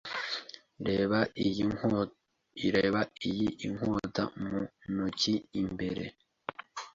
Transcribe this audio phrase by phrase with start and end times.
[0.87, 1.61] Reba iyi
[3.71, 4.57] inkota mu
[4.91, 6.05] ntoki imbere